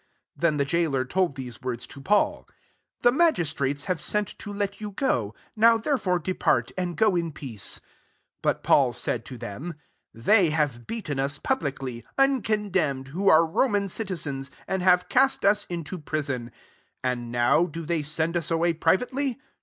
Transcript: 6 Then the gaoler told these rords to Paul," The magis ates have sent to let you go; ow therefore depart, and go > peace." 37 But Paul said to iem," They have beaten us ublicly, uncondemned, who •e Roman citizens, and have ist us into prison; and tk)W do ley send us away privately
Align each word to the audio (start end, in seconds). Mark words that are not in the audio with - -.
6 0.33 0.41
Then 0.41 0.57
the 0.57 0.65
gaoler 0.65 1.05
told 1.07 1.35
these 1.35 1.59
rords 1.61 1.85
to 1.89 2.01
Paul," 2.01 2.47
The 3.03 3.11
magis 3.11 3.53
ates 3.61 3.83
have 3.83 4.01
sent 4.01 4.29
to 4.39 4.51
let 4.51 4.81
you 4.81 4.89
go; 4.93 5.35
ow 5.61 5.77
therefore 5.77 6.17
depart, 6.17 6.71
and 6.75 6.97
go 6.97 7.11
> 7.25 7.29
peace." 7.33 7.75
37 8.41 8.41
But 8.41 8.63
Paul 8.63 8.93
said 8.93 9.25
to 9.25 9.37
iem," 9.37 9.75
They 10.27 10.49
have 10.49 10.87
beaten 10.87 11.19
us 11.19 11.37
ublicly, 11.37 12.03
uncondemned, 12.17 13.09
who 13.09 13.25
•e 13.25 13.53
Roman 13.53 13.87
citizens, 13.87 14.49
and 14.67 14.81
have 14.81 15.05
ist 15.15 15.45
us 15.45 15.65
into 15.65 15.99
prison; 15.99 16.51
and 17.03 17.31
tk)W 17.31 17.71
do 17.71 17.85
ley 17.85 18.01
send 18.01 18.35
us 18.35 18.49
away 18.49 18.73
privately 18.73 19.39